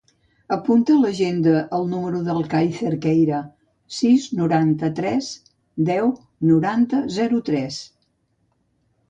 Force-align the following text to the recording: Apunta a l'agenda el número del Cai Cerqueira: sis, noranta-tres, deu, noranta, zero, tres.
Apunta 0.55 0.93
a 0.93 1.01
l'agenda 1.01 1.51
el 1.79 1.83
número 1.91 2.21
del 2.27 2.41
Cai 2.53 2.71
Cerqueira: 2.77 3.41
sis, 3.99 4.25
noranta-tres, 4.41 5.29
deu, 5.91 6.11
noranta, 6.53 7.05
zero, 7.21 7.45
tres. 7.53 7.81